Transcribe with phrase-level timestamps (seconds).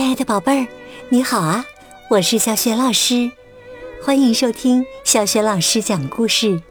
[0.00, 0.66] 亲爱的宝贝儿，
[1.10, 1.62] 你好啊！
[2.08, 3.30] 我是小雪老师，
[4.02, 6.62] 欢迎收听小雪老师讲故事，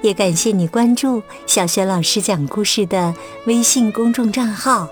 [0.00, 3.14] 也感谢你关注小雪老师讲故事的
[3.44, 4.88] 微信公众账号。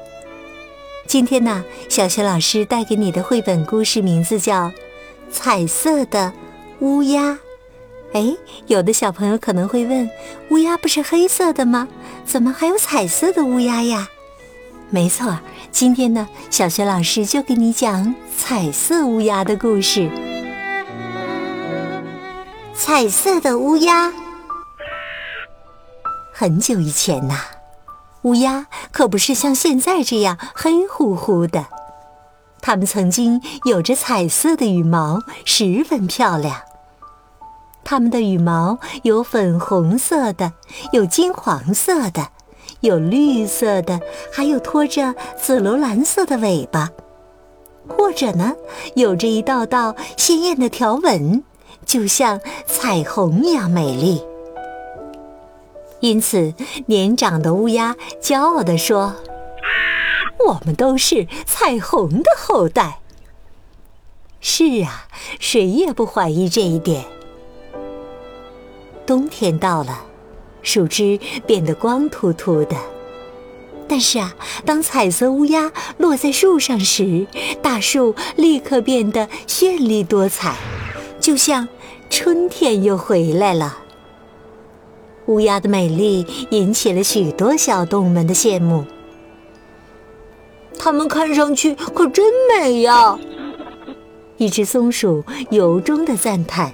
[1.07, 4.67] 今天呢，小雪老师带给你的绘本故事名字叫
[5.33, 6.35] 《彩色的
[6.81, 7.31] 乌鸦》。
[8.13, 8.37] 哎，
[8.67, 10.11] 有的小朋友可能会问：
[10.51, 11.89] 乌鸦不是黑色的吗？
[12.27, 14.11] 怎么还有彩色的乌鸦呀？
[14.93, 15.39] 没错，
[15.71, 20.11] 今天呢，小学老师就给你讲彩色乌鸦的故事。
[22.75, 24.13] 彩色的乌鸦。
[26.33, 27.37] 很久以前呐，
[28.23, 31.67] 乌鸦可不是像现在这样黑乎乎的，
[32.61, 36.63] 它们曾经有着彩色的羽毛，十分漂亮。
[37.85, 40.55] 它们的羽毛有粉红色的，
[40.93, 42.31] 有金黄色的。
[42.81, 44.01] 有绿色的，
[44.33, 46.91] 还有拖着紫罗兰色的尾巴，
[47.89, 48.57] 或者呢，
[48.95, 51.45] 有着一道道鲜艳的条纹，
[51.85, 54.23] 就像彩虹一样美丽。
[56.01, 56.55] 因此，
[56.87, 59.15] 年长的乌鸦骄傲地说
[60.49, 63.01] ：“我们都是彩虹的后代。”
[64.41, 65.07] 是啊，
[65.39, 67.05] 谁也不怀疑这一点。
[69.05, 70.07] 冬天到了。
[70.63, 72.77] 树枝变得光秃秃的，
[73.89, 77.27] 但是啊，当彩色乌鸦落在树上时，
[77.63, 80.57] 大树立刻变得绚丽多彩，
[81.19, 81.69] 就像
[82.09, 83.79] 春天又回来了。
[85.27, 88.85] 乌鸦的美丽引起了许多小动物们的羡慕，
[90.79, 93.19] 它们看上去可真美呀！
[94.37, 96.73] 一只松鼠由衷的赞叹。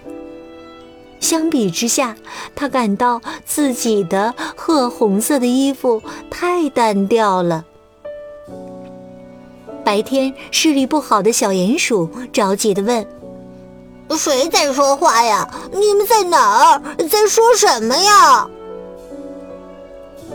[1.20, 2.16] 相比之下，
[2.54, 7.64] 他感到自己的褐红色的衣服太单调了。
[9.84, 13.06] 白天视力不好的小鼹鼠着急地问
[14.18, 15.48] ：“谁在说话呀？
[15.72, 16.82] 你们在哪儿？
[17.08, 18.48] 在说什么呀？”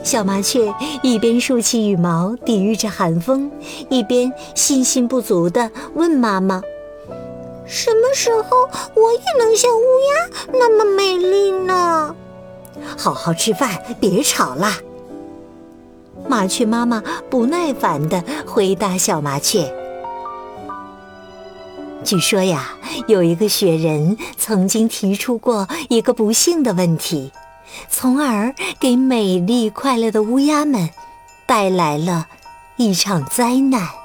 [0.03, 0.73] 小麻雀
[1.03, 3.51] 一边竖起羽毛抵御着寒风，
[3.89, 6.61] 一边信心不足地问妈妈。
[7.65, 12.15] 什么时候我也能像乌鸦那么美丽呢？
[12.97, 14.77] 好好吃饭，别吵啦！
[16.27, 19.73] 麻雀妈妈不耐烦地回答小麻雀。
[22.03, 22.69] 据说呀，
[23.07, 27.31] 有一个雪人曾经提出过一个不幸的问题，
[27.89, 30.89] 从而给美丽快乐的乌鸦们
[31.45, 32.27] 带来了
[32.75, 34.00] 一场灾难。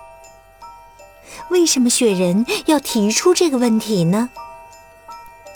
[1.50, 4.30] 为什么雪人要提出这个问题呢？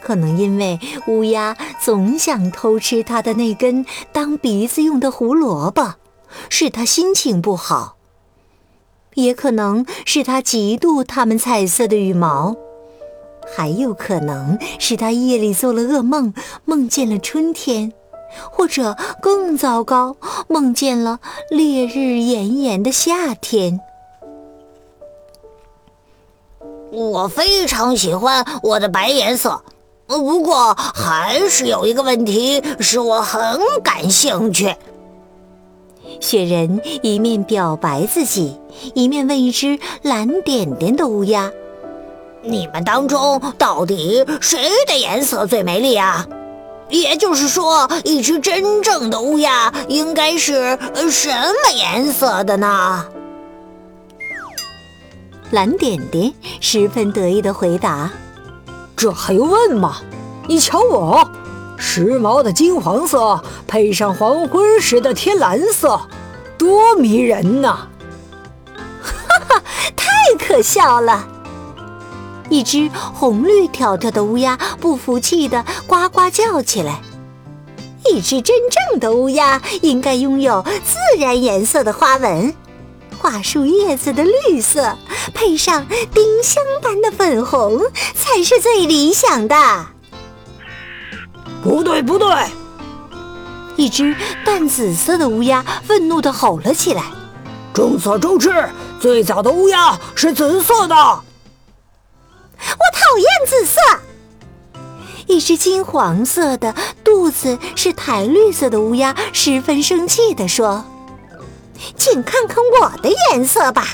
[0.03, 5.95] 可能因为乌鸦总想偷吃它的那根当鼻子用的胡萝卜，
[6.49, 7.97] 使它心情不好；
[9.15, 12.57] 也可能是它嫉妒它们彩色的羽毛；
[13.55, 16.33] 还有可能是它夜里做了噩梦，
[16.65, 17.93] 梦见了春天，
[18.51, 20.17] 或者更糟糕，
[20.49, 21.21] 梦见了
[21.51, 23.81] 烈日炎炎的夏天。
[26.93, 29.62] 我非常喜欢我的白颜色，
[30.06, 34.75] 不过还是有一个问题使我很感兴趣。
[36.19, 38.59] 雪人一面表白自己，
[38.95, 41.50] 一面问一只蓝点点的乌鸦
[42.43, 46.27] ：“你们当中到底谁的颜色最美丽啊？
[46.89, 50.77] 也就是说，一只真正的乌鸦应该是
[51.09, 53.06] 什么颜色的呢？”
[55.50, 58.11] 蓝点点十分得意地回答
[58.97, 59.97] ：“这还用问吗？
[60.47, 61.28] 你瞧我，
[61.77, 66.00] 时髦的金黄色配上黄昏时的天蓝色，
[66.56, 67.88] 多迷人呐！”
[69.03, 69.62] 哈哈，
[69.97, 70.06] 太
[70.38, 71.27] 可笑了！
[72.49, 77.00] 一只红绿条条的乌鸦不服气地呱呱叫起来
[78.06, 82.55] ：“一只真正的乌鸦应该拥有自然颜色的花纹。”
[83.20, 84.96] 桦树叶子的绿色，
[85.34, 87.82] 配上丁香般的粉红，
[88.14, 89.87] 才是最理想的。
[91.62, 92.46] 不对，不对！
[93.76, 97.05] 一只淡紫色的乌鸦愤怒地吼了起来
[97.75, 101.23] ：“众所周知，最早的乌鸦是紫色的。”我
[102.58, 103.81] 讨厌紫色。
[105.26, 106.75] 一只金黄色的、
[107.05, 110.82] 肚子是苔绿色的乌鸦十分生气地说。
[111.97, 113.87] 请看看我的颜色吧，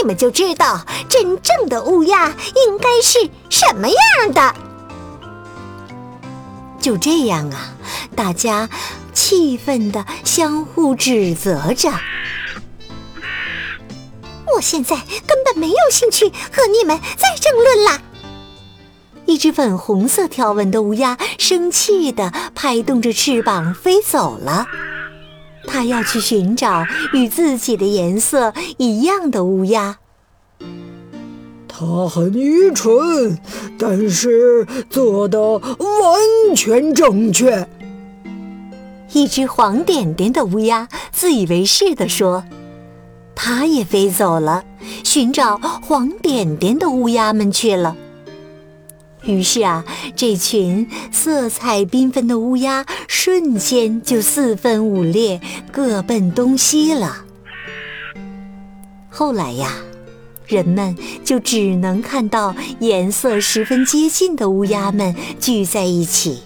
[0.00, 2.28] 你们就知道真正的乌鸦
[2.66, 4.54] 应该是什么样的。
[6.80, 7.74] 就这样啊，
[8.14, 8.68] 大家
[9.12, 11.92] 气愤的相互指责着。
[14.54, 14.96] 我现在
[15.26, 18.02] 根本没有兴趣和你们再争论了。
[19.26, 24.66] 一只粉红色条纹的乌鸦生气的拍动着翅膀飞走了。
[25.70, 29.98] 它要去寻找与自己的颜色一样的乌鸦。
[31.68, 33.38] 他很愚蠢，
[33.78, 37.68] 但是做的完全正确。
[39.12, 42.42] 一只黄点点的乌鸦自以为是地说
[43.36, 44.64] ：“它也飞走了，
[45.04, 47.96] 寻找黄点点的乌鸦们去了。”
[49.28, 49.84] 于是啊，
[50.16, 55.38] 这群色彩缤纷的乌鸦瞬间就四分五裂，
[55.70, 57.24] 各奔东西了。
[59.10, 59.74] 后来呀，
[60.46, 66.42] 人们就只能看到颜色十分接近的乌鸦们聚在一起，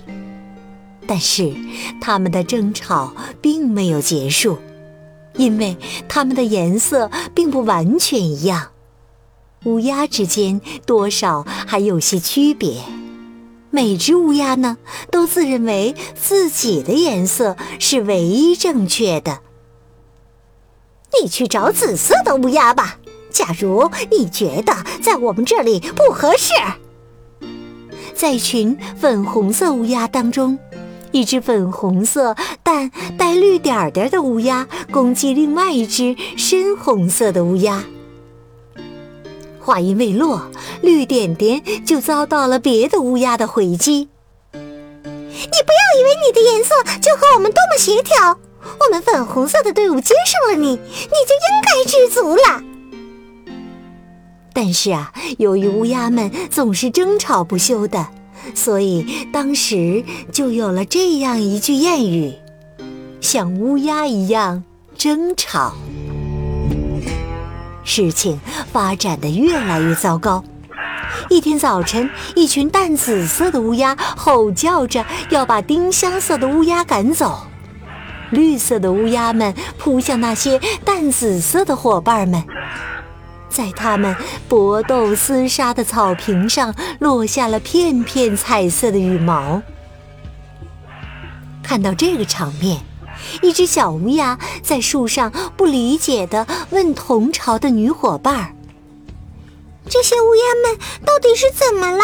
[1.06, 1.54] 但是
[2.00, 4.58] 它们的争吵并没有结束，
[5.36, 5.76] 因为
[6.08, 8.71] 它们的颜色并不完全一样。
[9.64, 12.82] 乌鸦之间多少还有些区别，
[13.70, 14.76] 每只乌鸦呢
[15.10, 19.40] 都自认为自己的颜色是唯一正确的。
[21.20, 22.98] 你去找紫色的乌鸦吧，
[23.30, 26.52] 假如你觉得在我们这里不合适。
[28.14, 30.58] 在一群粉红色乌鸦当中，
[31.12, 37.84] 一只粉红色但带绿点点的乌鸦攻击另外一只深红色的乌鸦。
[39.64, 40.50] 话音未落，
[40.82, 44.08] 绿点点就遭到了别的乌鸦的回击。
[44.52, 48.38] 你不要以为你的颜色就和我们多么协调，
[48.80, 52.62] 我们粉红色的队伍接上了你，你就应该知足了。
[54.52, 58.08] 但是啊，由于乌鸦们总是争吵不休的，
[58.54, 62.34] 所以当时就有了这样一句谚语
[63.22, 64.62] ：“像乌鸦一样
[64.96, 65.72] 争吵。”
[67.84, 68.40] 事情
[68.72, 70.44] 发展的越来越糟糕。
[71.28, 77.46] 一天早晨，一群淡紫色的乌鸦吼叫着要把丁香色的乌鸦赶走。
[78.30, 82.42] 绿色的乌鸦们扑向那些淡紫色的伙伴们，
[83.50, 84.16] 在他们
[84.48, 89.60] 搏斗厮杀的草坪上落下了片片彩色的羽毛。
[91.62, 92.80] 看到这个场面。
[93.42, 98.56] 一只小乌鸦在树上不理解的问同巢的女伙伴
[99.88, 102.02] ：“这些乌鸦们到底是怎么了？”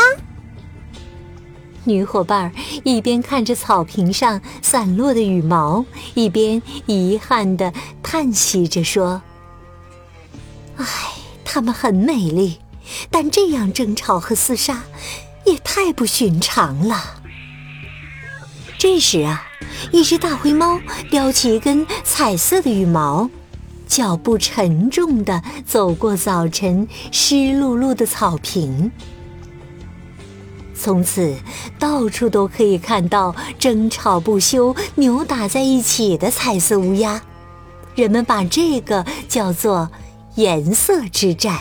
[1.85, 2.53] 女伙伴
[2.85, 5.85] 一边看着草坪上散落的羽毛，
[6.15, 7.73] 一边遗憾地
[8.03, 9.23] 叹息着说
[10.77, 10.85] ：“唉，
[11.45, 12.59] 它们很美丽，
[13.11, 14.83] 但这样争吵和厮杀
[15.47, 17.21] 也太不寻常了。”
[18.89, 19.47] 这时啊。
[19.93, 20.81] 一只大灰猫
[21.11, 23.29] 叼起一根彩色的羽毛，
[23.87, 28.91] 脚步沉重地走过早晨湿漉漉的草坪。
[30.75, 31.37] 从此，
[31.79, 37.21] 到处都可以看到争吵不休、扭打在一起的彩色乌鸦。
[37.95, 39.91] 人们把这个叫做
[40.37, 41.59] “颜色之战”。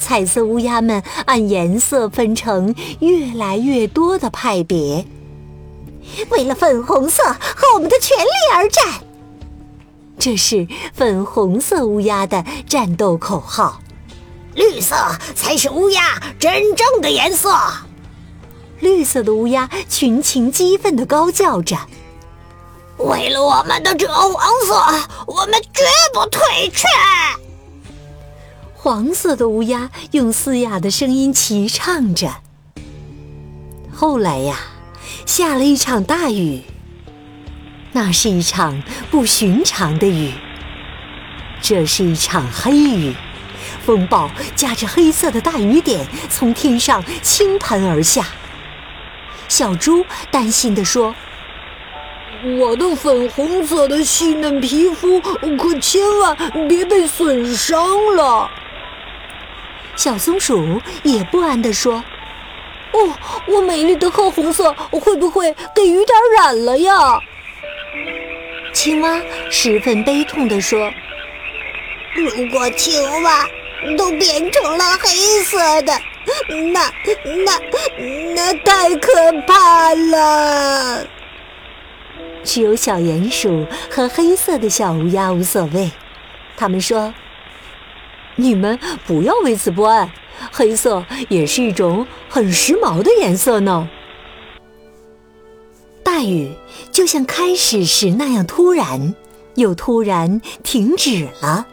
[0.00, 5.06] 彩色乌鸦们按颜色分成越来越多的派别。
[6.30, 8.84] 为了粉红色和我们的权利而战，
[10.18, 13.80] 这是粉红色乌鸦的战斗口号。
[14.54, 14.94] 绿色
[15.34, 17.56] 才是乌鸦真正的颜色。
[18.80, 21.76] 绿色的乌鸦群情激愤地高叫着
[22.98, 24.32] ：“为了我们的这黄
[24.66, 24.74] 色，
[25.26, 25.82] 我们绝
[26.12, 26.86] 不退却。”
[28.74, 32.34] 黄色的乌鸦用嘶哑的声音齐唱着。
[33.94, 34.58] 后来呀。
[35.24, 36.60] 下了一场大雨，
[37.92, 40.32] 那是一场不寻常的雨。
[41.60, 43.14] 这是一场黑雨，
[43.84, 48.26] 风暴夹着黑色的大雨点从天上倾盆而下。
[49.48, 51.14] 小猪担心地说
[52.58, 56.36] ：“我的粉红色的细嫩皮肤可千万
[56.68, 57.86] 别被损伤
[58.16, 58.50] 了。”
[59.94, 62.02] 小松鼠也不安地说。
[62.92, 63.18] 哦，
[63.48, 67.18] 我美丽的褐红色会不会给雨点染了呀？
[68.72, 69.20] 青蛙
[69.50, 70.90] 十分悲痛地说
[72.16, 73.46] ：“如果青蛙
[73.98, 75.92] 都变成了黑色的，
[76.72, 76.92] 那
[77.44, 77.60] 那
[78.34, 79.10] 那太可
[79.46, 81.06] 怕了。”
[82.44, 85.90] 只有小鼹鼠和黑色的小乌鸦无所谓，
[86.56, 87.14] 他们说
[88.36, 90.10] ：“你们不要为此不安。”
[90.50, 93.88] 黑色也是一种很时髦的颜色呢。
[96.02, 96.50] 大雨
[96.90, 99.14] 就像开始时那样突然，
[99.54, 101.66] 又突然停止了。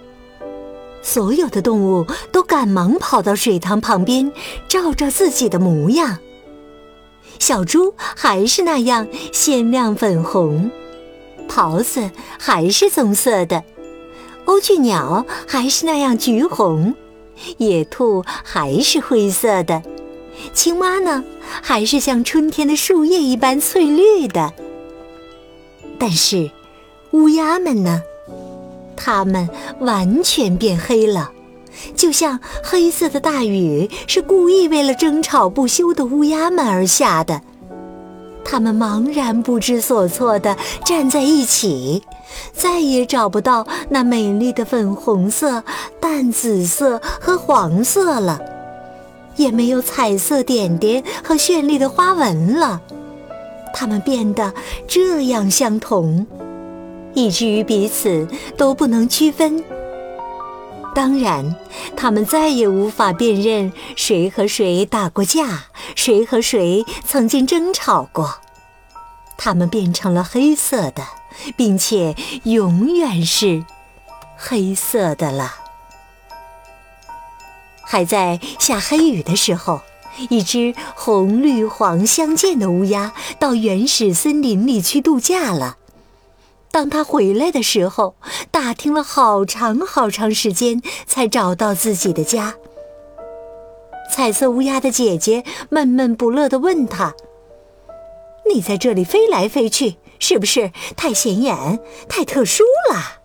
[1.02, 4.32] 所有的动物都赶忙跑到水塘旁边，
[4.68, 6.20] 照照自己的模样。
[7.40, 10.70] 小猪还是那样鲜亮粉红，
[11.48, 13.64] 狍子还是棕色的，
[14.46, 16.94] 欧巨鸟还是那样橘红，
[17.58, 19.82] 野兔还是灰色的，
[20.54, 21.24] 青蛙呢
[21.62, 24.54] 还是像春天的树叶一般翠绿的。
[25.98, 26.50] 但是，
[27.12, 28.02] 乌鸦们呢？
[28.96, 31.32] 它们完全变黑了，
[31.96, 37.42] 就像黑色的大雨是故意为了争吵不休的乌鸦们而下的。
[38.44, 42.02] 它们茫然不知所措地站在一起，
[42.54, 45.64] 再也找不到那美丽的粉红色、
[46.00, 48.40] 淡紫色和黄色了，
[49.36, 52.82] 也没有彩色点点和绚丽的花纹了。
[53.74, 54.54] 它们变得
[54.88, 56.26] 这样相同。
[57.16, 59.64] 以至于彼此都不能区分。
[60.94, 61.56] 当然，
[61.96, 68.36] 他们再也无法辨认谁和谁打过架，谁和谁曾经争吵过。
[69.38, 71.04] 它们变成了黑色的，
[71.56, 73.66] 并且永远是
[74.38, 75.56] 黑色的了。
[77.82, 79.82] 还在下黑雨的时候，
[80.30, 85.78] 一只红绿黄相间的乌鸦到原始森林里去度假了。
[86.72, 88.16] 当他回来的时候，
[88.52, 92.54] 打听了好长好长时间，才找到自己的家。
[94.12, 97.16] 彩色乌鸦的姐姐闷闷不乐地问他
[98.54, 103.20] ：“你在这里飞来飞去，是不是太显眼、太特殊了？”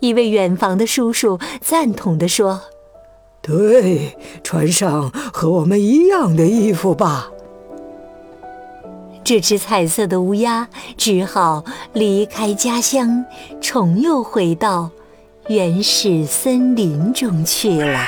[0.00, 2.62] 一位远房的叔叔赞同地说
[3.42, 7.30] ：“对，穿上和我们一样的衣服吧。”
[9.22, 13.24] 这只彩色的乌鸦只好离开家乡，
[13.60, 14.90] 重又回到
[15.48, 18.00] 原始森林中去了。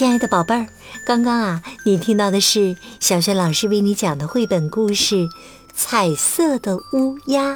[0.00, 0.66] 亲爱的宝贝儿，
[1.04, 5.16] 刚刚啊，你听到的是小雪老师为你讲的绘本故事
[5.74, 7.52] 《彩色的乌鸦》。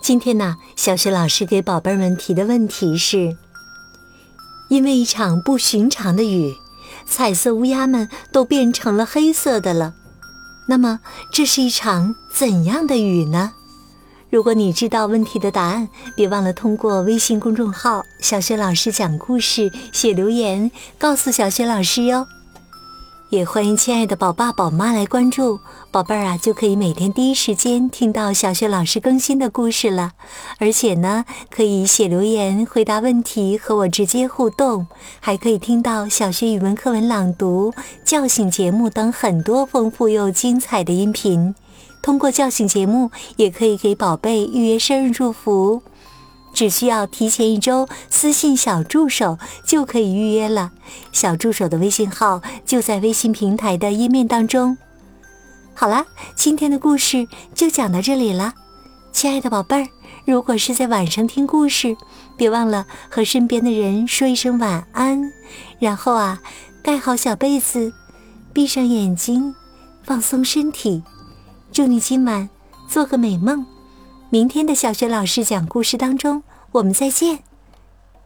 [0.00, 3.36] 今天呢，小雪老师给宝贝们提的问题是：
[4.68, 6.54] 因为一场不寻常的雨，
[7.04, 9.94] 彩色乌鸦们都变成了黑色的了。
[10.68, 11.00] 那么，
[11.32, 13.54] 这是一场怎样的雨呢？
[14.34, 22.26] 如果你知道问题的答案，别忘了通过微信公众号“小雪老师讲故事”写留言告诉小雪老师哟。
[23.30, 25.60] 也欢迎亲爱的宝爸宝妈来关注
[25.92, 30.14] 宝贝儿啊，就可以每天第一时间听到小雪老师更新的故事了。
[30.58, 34.88] 而且呢，可以写留言回答问题和我直接互动，
[35.20, 37.72] 还可以听到小学语文课文朗读、
[38.04, 41.54] 叫醒节目等很多丰富又精彩的音频。
[42.04, 45.82] 通过叫醒节目，也可以给宝贝预约生日祝福。
[46.52, 50.72] 只需要提前一周私信小助手就可以预约了，
[51.12, 54.76] 小助手的微信号就在微信平台的页面当中。
[55.72, 56.04] 好了，
[56.36, 58.52] 今天的故事就讲到这里了，
[59.10, 59.88] 亲爱的宝贝儿，
[60.26, 61.96] 如果是在晚上听故事，
[62.36, 65.32] 别忘了和身边的人说一声晚安，
[65.78, 66.42] 然后啊，
[66.82, 67.94] 盖好小被子，
[68.52, 69.54] 闭上眼睛，
[70.02, 71.02] 放松身体，
[71.74, 72.48] 祝你今晚
[72.86, 73.66] 做个美梦。
[74.30, 77.40] 明天的小学老师讲故事当中，我们再见，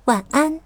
[0.05, 0.61] 晚安。